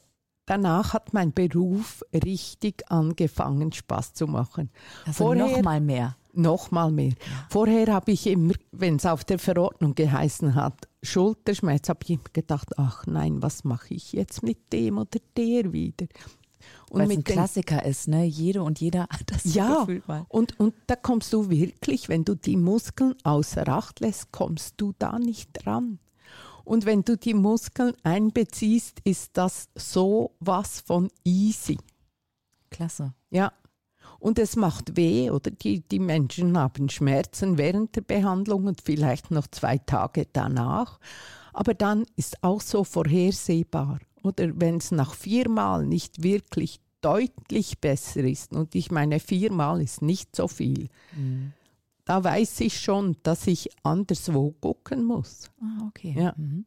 danach 0.47 0.95
hat 0.95 1.13
mein 1.13 1.35
Beruf 1.35 2.03
richtig 2.15 2.91
angefangen, 2.91 3.71
Spaß 3.71 4.15
zu 4.15 4.27
machen. 4.27 4.71
Also 5.05 5.25
Vorher- 5.25 5.47
noch 5.47 5.63
mal 5.63 5.81
mehr. 5.83 6.17
Noch 6.33 6.71
mal 6.71 6.91
mehr. 6.91 7.13
Vorher 7.51 7.93
habe 7.93 8.13
ich 8.13 8.27
immer, 8.27 8.55
wenn 8.73 8.97
es 8.97 9.05
auf 9.05 9.25
der 9.25 9.39
Verordnung 9.39 9.95
geheißen 9.95 10.55
hat, 10.55 10.89
Schulterschmerz, 11.07 11.89
habe 11.89 12.01
ich 12.05 12.11
immer 12.11 12.23
gedacht, 12.33 12.79
ach 12.79 13.07
nein, 13.07 13.43
was 13.43 13.65
mache 13.65 13.95
ich 13.95 14.13
jetzt 14.13 14.43
mit 14.43 14.73
dem 14.73 14.99
oder 14.99 15.19
der 15.37 15.73
wieder? 15.73 16.07
Und 16.91 17.01
Weil 17.01 17.11
es 17.11 17.17
ein 17.19 17.25
Klassiker 17.25 17.85
ist, 17.85 18.09
ne? 18.09 18.25
Jede 18.25 18.63
und 18.63 18.81
jeder 18.81 19.03
hat 19.03 19.25
das 19.27 19.55
ja, 19.55 19.81
Gefühl 19.81 20.03
mal. 20.07 20.25
und, 20.29 20.59
und 20.59 20.75
da 20.87 20.97
kommst 20.97 21.33
du 21.33 21.51
wirklich, 21.51 22.09
wenn 22.09 22.25
du 22.25 22.35
die 22.35 22.57
Muskeln 22.57 23.15
außer 23.25 23.67
Acht 23.69 24.01
lässt, 24.01 24.33
kommst 24.33 24.75
du 24.79 24.93
da 24.99 25.19
nicht 25.19 25.51
dran. 25.53 25.99
Und 26.65 26.85
wenn 26.85 27.03
du 27.03 27.17
die 27.17 27.35
Muskeln 27.35 27.95
einbeziehst, 28.03 29.01
ist 29.05 29.37
das 29.37 29.69
so 29.77 30.35
was 30.41 30.81
von 30.81 31.09
easy. 31.25 31.79
Klasse. 32.71 33.15
Ja. 33.31 33.53
Und 34.19 34.39
es 34.39 34.57
macht 34.57 34.97
weh, 34.97 35.31
oder 35.31 35.51
die, 35.51 35.81
die 35.81 35.99
Menschen 35.99 36.57
haben 36.59 36.89
Schmerzen 36.89 37.59
während 37.59 37.97
der 37.97 38.01
Behandlung 38.03 38.67
und 38.67 38.81
vielleicht 38.81 39.31
noch 39.31 39.47
zwei 39.49 39.79
Tage 39.79 40.27
danach. 40.33 40.99
Aber 41.53 41.75
dann 41.75 42.07
ist 42.17 42.43
auch 42.43 42.61
so 42.61 42.85
vorhersehbar. 42.85 44.01
Oder 44.23 44.59
wenn 44.61 44.77
es 44.77 44.91
nach 44.91 45.15
viermal 45.15 45.87
nicht 45.87 46.23
wirklich 46.23 46.81
deutlich 47.01 47.79
besser 47.81 48.25
ist, 48.25 48.53
und 48.53 48.75
ich 48.75 48.91
meine, 48.91 49.21
viermal 49.21 49.81
ist 49.81 50.03
nicht 50.03 50.35
so 50.35 50.49
viel, 50.49 50.89
da 52.05 52.25
weiß 52.25 52.61
ich 52.61 52.81
schon, 52.81 53.17
dass 53.23 53.47
ich 53.47 53.71
anderswo 53.83 54.53
gucken 54.61 55.05
muss. 55.05 55.51
Ah, 55.61 55.87
okay. 55.89 56.15
Ja. 56.17 56.35
Mhm. 56.37 56.65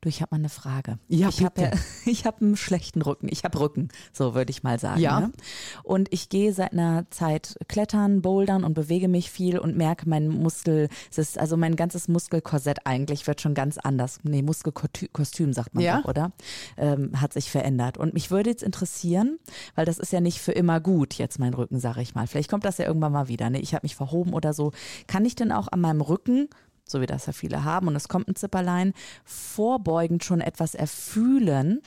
Du, 0.00 0.08
ich 0.08 0.20
habe 0.22 0.34
mal 0.34 0.38
eine 0.38 0.48
Frage. 0.48 0.98
Ja, 1.08 1.28
ich 1.28 1.44
habe 1.44 1.60
ja, 1.60 1.70
ich 2.06 2.26
habe 2.26 2.44
einen 2.44 2.56
schlechten 2.56 3.02
Rücken. 3.02 3.28
Ich 3.30 3.44
habe 3.44 3.58
Rücken, 3.58 3.88
so 4.12 4.34
würde 4.34 4.50
ich 4.50 4.62
mal 4.62 4.78
sagen. 4.78 5.00
Ja. 5.00 5.20
Ne? 5.20 5.32
Und 5.82 6.12
ich 6.12 6.28
gehe 6.28 6.52
seit 6.52 6.72
einer 6.72 7.08
Zeit 7.10 7.56
klettern, 7.68 8.22
bouldern 8.22 8.64
und 8.64 8.74
bewege 8.74 9.08
mich 9.08 9.30
viel 9.30 9.58
und 9.58 9.76
merke, 9.76 10.08
mein 10.08 10.28
Muskel, 10.28 10.88
ist, 11.14 11.38
also 11.38 11.56
mein 11.56 11.76
ganzes 11.76 12.08
Muskelkorsett 12.08 12.86
eigentlich 12.86 13.26
wird 13.26 13.40
schon 13.40 13.54
ganz 13.54 13.78
anders. 13.78 14.20
Nee, 14.22 14.42
Muskelkostüm 14.42 15.52
sagt 15.52 15.74
man 15.74 15.84
Ja. 15.84 16.00
doch, 16.00 16.08
oder? 16.08 16.32
Ähm, 16.76 17.20
hat 17.20 17.32
sich 17.32 17.50
verändert. 17.50 17.98
Und 17.98 18.14
mich 18.14 18.30
würde 18.30 18.50
jetzt 18.50 18.62
interessieren, 18.62 19.38
weil 19.74 19.84
das 19.84 19.98
ist 19.98 20.12
ja 20.12 20.20
nicht 20.20 20.38
für 20.40 20.52
immer 20.52 20.80
gut, 20.80 21.14
jetzt 21.14 21.38
mein 21.38 21.54
Rücken, 21.54 21.78
sage 21.80 22.02
ich 22.02 22.14
mal. 22.14 22.26
Vielleicht 22.26 22.50
kommt 22.50 22.64
das 22.64 22.78
ja 22.78 22.86
irgendwann 22.86 23.12
mal 23.12 23.28
wieder. 23.28 23.50
Ne? 23.50 23.60
Ich 23.60 23.74
habe 23.74 23.84
mich 23.84 23.96
verhoben 23.96 24.32
oder 24.34 24.52
so. 24.52 24.72
Kann 25.06 25.24
ich 25.24 25.34
denn 25.34 25.52
auch 25.52 25.68
an 25.68 25.80
meinem 25.80 26.00
Rücken 26.00 26.48
so 26.88 27.00
wie 27.00 27.06
das 27.06 27.26
ja 27.26 27.32
viele 27.32 27.64
haben, 27.64 27.88
und 27.88 27.96
es 27.96 28.08
kommt 28.08 28.28
ein 28.28 28.36
Zipperlein, 28.36 28.92
vorbeugend 29.24 30.24
schon 30.24 30.40
etwas 30.40 30.74
erfühlen, 30.74 31.80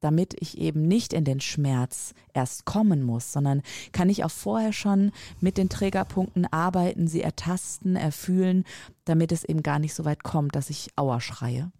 damit 0.00 0.36
ich 0.38 0.58
eben 0.58 0.82
nicht 0.82 1.14
in 1.14 1.24
den 1.24 1.40
Schmerz 1.40 2.12
erst 2.34 2.66
kommen 2.66 3.02
muss, 3.02 3.32
sondern 3.32 3.62
kann 3.92 4.10
ich 4.10 4.22
auch 4.22 4.30
vorher 4.30 4.74
schon 4.74 5.12
mit 5.40 5.56
den 5.56 5.70
Trägerpunkten 5.70 6.46
arbeiten, 6.52 7.08
sie 7.08 7.22
ertasten, 7.22 7.96
erfühlen, 7.96 8.64
damit 9.06 9.32
es 9.32 9.44
eben 9.44 9.62
gar 9.62 9.78
nicht 9.78 9.94
so 9.94 10.04
weit 10.04 10.22
kommt, 10.22 10.56
dass 10.56 10.68
ich 10.68 10.90
Aua 10.96 11.20
schreie. 11.20 11.72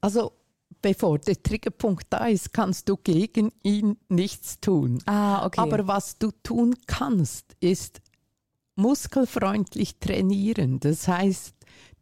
Also 0.00 0.32
bevor 0.82 1.18
der 1.20 1.40
Triggerpunkt 1.40 2.08
da 2.10 2.26
ist, 2.26 2.52
kannst 2.52 2.88
du 2.88 2.96
gegen 2.96 3.52
ihn 3.62 3.98
nichts 4.08 4.58
tun. 4.60 4.98
Ah, 5.06 5.46
okay. 5.46 5.60
Aber 5.60 5.86
was 5.86 6.18
du 6.18 6.32
tun 6.42 6.74
kannst, 6.88 7.56
ist 7.60 8.00
muskelfreundlich 8.76 10.00
trainieren. 10.00 10.80
Das 10.80 11.06
heißt, 11.06 11.53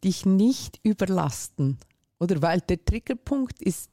dich 0.03 0.25
nicht 0.25 0.79
überlasten. 0.83 1.77
Oder 2.19 2.41
weil 2.41 2.61
der 2.61 2.83
Triggerpunkt 2.83 3.61
ist 3.61 3.89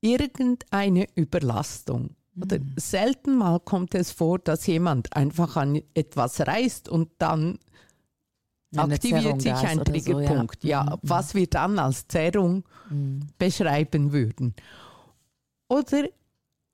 irgendeine 0.00 1.06
Überlastung. 1.14 2.10
Oder 2.40 2.58
Mhm. 2.58 2.74
selten 2.76 3.36
mal 3.36 3.60
kommt 3.60 3.94
es 3.94 4.10
vor, 4.10 4.38
dass 4.38 4.66
jemand 4.66 5.14
einfach 5.14 5.56
an 5.56 5.80
etwas 5.94 6.40
reißt 6.40 6.88
und 6.88 7.10
dann 7.18 7.58
Eine 8.74 8.94
aktiviert 8.94 9.42
sich 9.42 9.52
ein 9.52 9.80
oder 9.80 10.00
so, 10.00 10.20
ja. 10.20 10.24
Triggerpunkt. 10.24 10.64
Ja, 10.64 10.82
Mhm. 10.84 10.98
was 11.02 11.34
wir 11.34 11.46
dann 11.46 11.78
als 11.78 12.08
Zerrung 12.08 12.64
Mhm. 12.88 13.20
beschreiben 13.38 14.12
würden. 14.12 14.54
Oder 15.68 16.08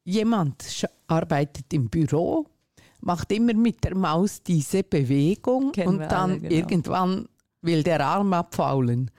jemand 0.04 0.86
arbeitet 1.08 1.72
im 1.72 1.88
Büro, 1.90 2.46
macht 3.00 3.32
immer 3.32 3.54
mit 3.54 3.82
der 3.84 3.96
Maus 3.96 4.42
diese 4.42 4.84
Bewegung 4.84 5.72
Kennen 5.72 5.88
und 5.88 5.98
dann 5.98 6.30
alle, 6.30 6.40
genau. 6.40 6.54
irgendwann 6.54 7.28
will 7.62 7.82
der 7.82 8.04
Arm 8.04 8.32
abfaulen. 8.32 9.10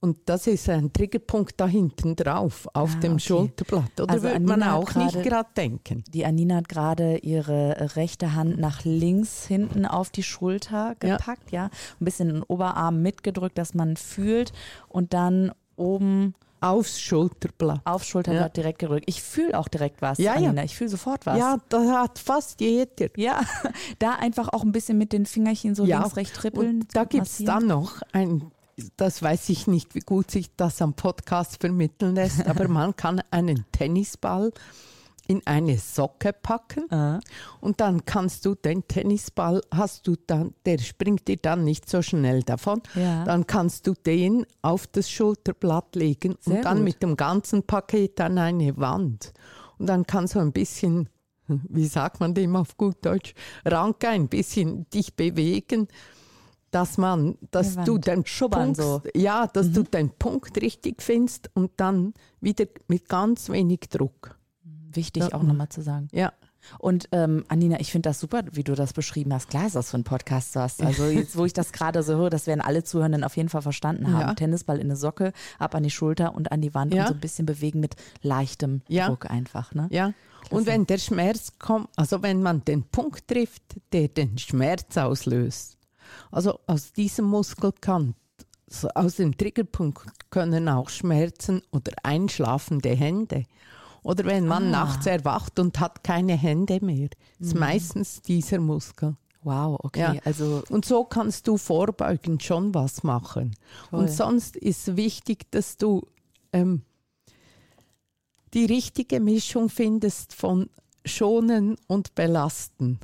Und 0.00 0.16
das 0.26 0.46
ist 0.46 0.68
ein 0.68 0.92
Triggerpunkt 0.92 1.54
da 1.56 1.66
hinten 1.66 2.14
drauf, 2.14 2.68
auf 2.72 2.94
Ah, 2.94 3.00
dem 3.00 3.14
okay. 3.14 3.20
Schulterblatt. 3.20 4.00
Oder 4.00 4.12
Also 4.14 4.28
würde 4.28 4.40
man 4.40 4.62
Anina 4.62 4.74
auch 4.76 4.94
nicht 4.94 5.22
gerade- 5.24 5.48
denken. 5.56 6.04
Die 6.14 6.24
Anina 6.24 6.56
hat 6.56 6.68
gerade 6.68 7.18
ihre 7.18 7.96
rechte 7.96 8.36
Hand 8.36 8.58
nach 8.60 8.84
links 8.84 9.44
hinten 9.46 9.86
auf 9.86 10.10
die 10.10 10.22
Schulter 10.22 10.94
Ja. 11.02 11.16
gepackt, 11.16 11.50
ja. 11.50 11.64
Ein 12.00 12.04
bisschen 12.04 12.28
den 12.28 12.42
Oberarm 12.44 13.02
mitgedrückt, 13.02 13.58
dass 13.58 13.74
man 13.74 13.96
fühlt 13.96 14.52
und 14.88 15.12
dann 15.14 15.50
oben 15.74 16.34
Aufs 16.60 17.00
Schulterblatt. 17.00 17.80
auf 17.84 18.04
Schulterblatt 18.04 18.56
direkt 18.56 18.78
gedrückt. 18.80 19.04
Ich 19.06 19.22
fühle 19.22 19.58
auch 19.58 19.68
direkt 19.68 20.02
was, 20.02 20.18
Ja, 20.18 20.38
ja. 20.38 20.48
Anina. 20.48 20.64
Ich 20.64 20.76
fühle 20.76 20.90
sofort 20.90 21.24
was. 21.26 21.38
Ja, 21.38 21.58
das 21.68 21.88
hat 21.88 22.18
fast 22.18 22.60
jeder. 22.60 23.08
Ja, 23.16 23.42
da 23.98 24.12
einfach 24.14 24.48
auch 24.52 24.62
ein 24.62 24.72
bisschen 24.72 24.98
mit 24.98 25.12
den 25.12 25.26
Fingerchen 25.26 25.74
so 25.74 25.84
Ja, 25.84 26.00
links, 26.00 26.16
rechts 26.16 26.38
trippeln. 26.38 26.80
Und 26.82 26.96
da 26.96 27.04
gibt 27.04 27.26
es 27.26 27.38
dann 27.38 27.66
noch 27.66 28.02
ein, 28.12 28.50
das 28.96 29.22
weiß 29.22 29.48
ich 29.50 29.66
nicht, 29.66 29.94
wie 29.94 30.00
gut 30.00 30.30
sich 30.30 30.50
das 30.56 30.80
am 30.82 30.94
Podcast 30.94 31.60
vermitteln 31.60 32.14
lässt, 32.14 32.46
aber 32.46 32.68
man 32.68 32.94
kann 32.96 33.22
einen 33.30 33.64
Tennisball 33.72 34.52
in 35.28 35.46
eine 35.46 35.78
Socke 35.78 36.32
packen 36.32 36.90
Ah. 36.90 37.20
und 37.60 37.80
dann 37.80 38.04
kannst 38.04 38.44
du 38.44 38.54
den 38.56 38.88
Tennisball, 38.88 39.60
hast 39.72 40.06
du 40.08 40.16
dann, 40.26 40.54
der 40.66 40.78
springt 40.78 41.28
dir 41.28 41.36
dann 41.36 41.62
nicht 41.64 41.88
so 41.88 42.02
schnell 42.02 42.42
davon, 42.42 42.82
Ja. 42.96 43.24
dann 43.24 43.46
kannst 43.46 43.86
du 43.86 43.92
den 43.94 44.44
auf 44.62 44.86
das 44.88 45.08
Schulterblatt 45.08 45.94
legen 45.94 46.34
Sehr 46.40 46.56
und 46.56 46.64
dann 46.64 46.76
gut. 46.78 46.84
mit 46.84 47.02
dem 47.02 47.16
ganzen 47.16 47.62
Paket 47.62 48.20
an 48.20 48.38
eine 48.38 48.76
Wand. 48.78 49.32
Und 49.78 49.86
dann 49.86 50.06
kannst 50.06 50.34
du 50.34 50.40
ein 50.40 50.52
bisschen, 50.52 51.08
wie 51.46 51.86
sagt 51.86 52.18
man 52.20 52.34
dem 52.34 52.56
auf 52.56 52.76
gut 52.76 52.96
Deutsch, 53.02 53.34
Ranke, 53.64 54.08
ein 54.08 54.28
bisschen 54.28 54.88
dich 54.90 55.14
bewegen, 55.14 55.86
dass 56.70 56.98
man, 56.98 57.38
dass 57.50 57.76
du 57.76 57.96
den 57.96 58.26
Schubbern 58.26 58.74
Punkt, 58.74 58.76
so. 58.76 59.02
ja, 59.14 59.46
dass 59.46 59.72
du 59.72 59.82
den 59.84 60.10
Punkt 60.10 60.60
richtig 60.60 61.02
findest 61.02 61.50
und 61.54 61.70
dann 61.76 62.12
wieder 62.40 62.66
mit 62.88 63.08
ganz 63.08 63.48
wenig 63.48 63.80
Druck. 63.90 64.36
Wichtig 64.92 65.22
Ja. 65.24 65.34
auch 65.34 65.42
nochmal 65.42 65.68
zu 65.68 65.82
sagen. 65.82 66.08
Ja. 66.12 66.32
Und 66.78 67.08
ähm, 67.12 67.44
Anina, 67.48 67.78
ich 67.80 67.92
finde 67.92 68.08
das 68.08 68.18
super, 68.20 68.42
wie 68.52 68.64
du 68.64 68.74
das 68.74 68.92
beschrieben 68.92 69.32
hast. 69.32 69.48
Klar 69.48 69.66
ist 69.66 69.76
das 69.76 69.90
für 69.90 69.96
ein 69.98 70.04
Podcast 70.04 70.54
was. 70.56 70.80
Also 70.80 71.06
jetzt, 71.06 71.36
wo 71.36 71.44
ich 71.44 71.52
das 71.52 71.72
gerade 71.72 72.02
so 72.02 72.14
höre, 72.16 72.30
das 72.30 72.46
werden 72.46 72.60
alle 72.60 72.82
Zuhörenden 72.82 73.22
auf 73.22 73.36
jeden 73.36 73.48
Fall 73.48 73.62
verstanden 73.62 74.12
haben. 74.12 74.20
Ja. 74.28 74.34
Tennisball 74.34 74.78
in 74.78 74.86
eine 74.88 74.96
Socke, 74.96 75.32
ab 75.58 75.74
an 75.74 75.84
die 75.84 75.90
Schulter 75.90 76.34
und 76.34 76.50
an 76.50 76.60
die 76.60 76.74
Wand 76.74 76.92
Ja. 76.92 77.02
und 77.02 77.08
so 77.08 77.14
ein 77.14 77.20
bisschen 77.20 77.46
bewegen 77.46 77.78
mit 77.80 77.94
leichtem 78.22 78.82
Ja. 78.88 79.08
Druck 79.08 79.30
einfach. 79.30 79.72
Ne? 79.72 79.86
Ja. 79.90 80.12
Und 80.50 80.66
wenn 80.66 80.86
der 80.86 80.98
Schmerz 80.98 81.52
kommt, 81.58 81.88
also 81.96 82.22
wenn 82.22 82.42
man 82.42 82.64
den 82.64 82.82
Punkt 82.84 83.28
trifft, 83.28 83.62
der 83.92 84.08
den 84.08 84.36
Schmerz 84.38 84.96
auslöst, 84.96 85.76
also 86.32 86.58
aus 86.66 86.92
diesem 86.92 87.26
Muskel 87.26 87.72
kann, 87.80 88.14
aus 88.94 89.16
dem 89.16 89.36
Triggerpunkt 89.36 90.02
können 90.30 90.68
auch 90.68 90.88
Schmerzen 90.90 91.62
oder 91.70 91.92
einschlafende 92.02 92.90
Hände. 92.90 93.44
Oder 94.08 94.24
wenn 94.24 94.46
man 94.46 94.68
Ah. 94.68 94.70
nachts 94.70 95.04
erwacht 95.04 95.58
und 95.58 95.78
hat 95.80 96.02
keine 96.02 96.34
Hände 96.34 96.82
mehr, 96.82 97.10
ist 97.38 97.54
meistens 97.54 98.22
dieser 98.22 98.58
Muskel. 98.58 99.16
Wow, 99.42 99.78
okay. 99.82 100.00
Ja. 100.00 100.14
Also 100.24 100.62
Und 100.70 100.86
so 100.86 101.04
kannst 101.04 101.46
du 101.46 101.58
vorbeugend 101.58 102.42
schon 102.42 102.72
was 102.72 103.02
machen. 103.02 103.54
Toll. 103.90 104.00
Und 104.00 104.10
sonst 104.10 104.56
ist 104.56 104.96
wichtig, 104.96 105.50
dass 105.50 105.76
du 105.76 106.06
ähm, 106.54 106.80
die 108.54 108.64
richtige 108.64 109.20
Mischung 109.20 109.68
findest 109.68 110.32
von 110.34 110.70
schonen 111.04 111.76
und 111.86 112.14
belasten. 112.14 112.98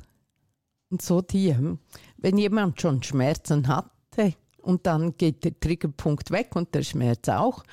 Und 0.89 1.03
so 1.03 1.21
die, 1.21 1.49
ähm, 1.49 1.77
wenn 2.17 2.37
jemand 2.39 2.81
schon 2.81 3.03
Schmerzen 3.03 3.67
hatte 3.67 4.33
und 4.63 4.87
dann 4.87 5.15
geht 5.17 5.43
der 5.43 5.59
Triggerpunkt 5.59 6.31
weg 6.31 6.55
und 6.55 6.73
der 6.73 6.81
Schmerz 6.81 7.29
auch, 7.29 7.63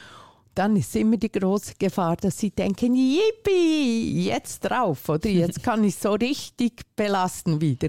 dann 0.54 0.76
ist 0.76 0.94
immer 0.96 1.16
die 1.16 1.32
große 1.32 1.74
Gefahr, 1.78 2.16
dass 2.16 2.38
sie 2.38 2.50
denken, 2.50 2.94
yippie, 2.94 4.24
jetzt 4.24 4.60
drauf 4.60 5.08
oder 5.08 5.28
jetzt 5.28 5.62
kann 5.64 5.84
ich 5.84 5.96
so 5.96 6.12
richtig 6.12 6.82
belasten 6.96 7.60
wieder. 7.60 7.88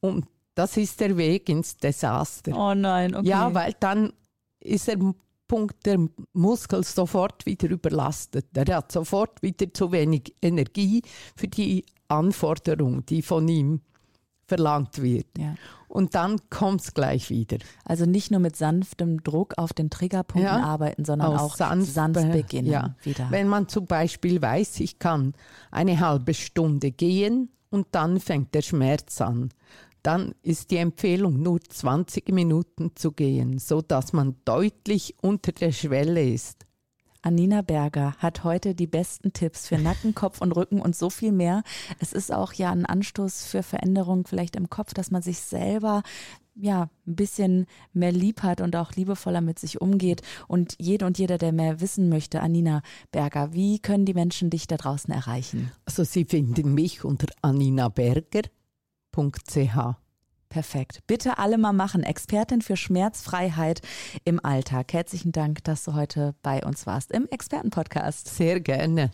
Und 0.00 0.26
das 0.54 0.76
ist 0.76 1.00
der 1.00 1.16
Weg 1.16 1.48
ins 1.48 1.76
Desaster. 1.76 2.52
Oh 2.56 2.74
nein, 2.74 3.14
okay. 3.14 3.28
Ja, 3.28 3.52
weil 3.52 3.74
dann 3.80 4.12
ist 4.60 4.88
der 4.88 4.98
Punkt 5.48 5.84
der 5.84 5.98
Muskel 6.32 6.84
sofort 6.84 7.44
wieder 7.46 7.68
überlastet. 7.68 8.46
Er 8.54 8.76
hat 8.76 8.92
sofort 8.92 9.42
wieder 9.42 9.72
zu 9.72 9.92
wenig 9.92 10.34
Energie 10.40 11.02
für 11.36 11.48
die 11.48 11.84
Anforderung, 12.08 13.04
die 13.06 13.22
von 13.22 13.48
ihm 13.48 13.80
verlangt 14.46 15.00
wird. 15.02 15.26
ja. 15.38 15.54
Und 15.88 16.16
dann 16.16 16.40
kommt 16.50 16.80
es 16.80 16.92
gleich 16.92 17.30
wieder. 17.30 17.58
Also 17.84 18.04
nicht 18.04 18.32
nur 18.32 18.40
mit 18.40 18.56
sanftem 18.56 19.22
Druck 19.22 19.54
auf 19.58 19.72
den 19.72 19.90
Triggerpunkten 19.90 20.42
Ja. 20.52 20.60
arbeiten, 20.64 21.04
sondern 21.04 21.36
auch 21.36 21.54
sanft 21.54 21.92
sanft, 21.92 22.20
be- 22.20 22.30
beginnen 22.30 22.66
ja. 22.68 22.96
wieder. 23.04 23.30
Wenn 23.30 23.46
man 23.46 23.68
zum 23.68 23.86
Beispiel 23.86 24.42
weiß, 24.42 24.80
ich 24.80 24.98
kann 24.98 25.34
eine 25.70 26.00
halbe 26.00 26.34
Stunde 26.34 26.90
gehen 26.90 27.50
und 27.70 27.86
dann 27.92 28.18
fängt 28.18 28.54
der 28.56 28.62
Schmerz 28.62 29.20
an, 29.20 29.50
dann 30.02 30.34
ist 30.42 30.72
die 30.72 30.78
Empfehlung 30.78 31.40
nur 31.40 31.60
20 31.60 32.28
Minuten 32.32 32.90
zu 32.96 33.12
gehen, 33.12 33.58
so 33.60 33.80
dass 33.80 34.12
man 34.12 34.34
deutlich 34.44 35.14
unter 35.22 35.52
der 35.52 35.70
Schwelle 35.70 36.28
ist. 36.28 36.66
Anina 37.24 37.62
Berger 37.62 38.14
hat 38.18 38.44
heute 38.44 38.74
die 38.74 38.86
besten 38.86 39.32
Tipps 39.32 39.68
für 39.68 39.78
Nacken, 39.78 40.14
Kopf 40.14 40.42
und 40.42 40.52
Rücken 40.52 40.80
und 40.80 40.94
so 40.94 41.08
viel 41.08 41.32
mehr. 41.32 41.62
Es 41.98 42.12
ist 42.12 42.32
auch 42.32 42.52
ja 42.52 42.70
ein 42.70 42.84
Anstoß 42.84 43.46
für 43.46 43.62
Veränderungen 43.62 44.26
vielleicht 44.26 44.56
im 44.56 44.68
Kopf, 44.68 44.92
dass 44.92 45.10
man 45.10 45.22
sich 45.22 45.40
selber 45.40 46.02
ja 46.54 46.90
ein 47.06 47.16
bisschen 47.16 47.66
mehr 47.94 48.12
lieb 48.12 48.42
hat 48.42 48.60
und 48.60 48.76
auch 48.76 48.92
liebevoller 48.92 49.40
mit 49.40 49.58
sich 49.58 49.80
umgeht. 49.80 50.20
Und 50.48 50.76
jede 50.78 51.06
und 51.06 51.18
jeder, 51.18 51.38
der 51.38 51.52
mehr 51.52 51.80
wissen 51.80 52.10
möchte, 52.10 52.42
Anina 52.42 52.82
Berger, 53.10 53.54
wie 53.54 53.78
können 53.78 54.04
die 54.04 54.14
Menschen 54.14 54.50
dich 54.50 54.66
da 54.66 54.76
draußen 54.76 55.12
erreichen? 55.12 55.72
Also 55.86 56.04
Sie 56.04 56.26
finden 56.26 56.74
mich 56.74 57.04
unter 57.04 57.28
aninaberger.ch. 57.40 58.50
Perfekt. 60.54 61.00
Bitte 61.08 61.38
alle 61.38 61.58
mal 61.58 61.72
machen. 61.72 62.04
Expertin 62.04 62.62
für 62.62 62.76
Schmerzfreiheit 62.76 63.80
im 64.24 64.38
Alltag. 64.38 64.92
Herzlichen 64.92 65.32
Dank, 65.32 65.64
dass 65.64 65.82
du 65.82 65.94
heute 65.94 66.36
bei 66.44 66.64
uns 66.64 66.86
warst 66.86 67.10
im 67.10 67.26
Expertenpodcast. 67.28 68.28
Sehr 68.28 68.60
gerne. 68.60 69.10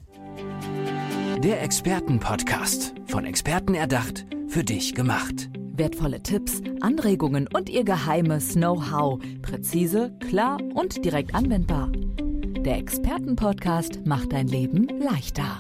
Der 1.43 1.63
Expertenpodcast. 1.63 2.93
Von 3.07 3.25
Experten 3.25 3.75
erdacht, 3.75 4.27
für 4.49 4.65
dich 4.65 4.95
gemacht. 4.95 5.49
Wertvolle 5.57 6.23
Tipps, 6.23 6.61
Anregungen 6.83 7.49
und 7.51 7.71
ihr 7.71 7.85
geheimes 7.85 8.53
Know-how. 8.53 9.19
Präzise, 9.41 10.15
klar 10.29 10.59
und 10.75 11.03
direkt 11.07 11.35
anwendbar. 11.35 11.91
Der 11.91 12.77
Expertenpodcast 12.77 14.05
macht 14.05 14.35
dein 14.35 14.47
Leben 14.47 14.89
leichter. 15.01 15.59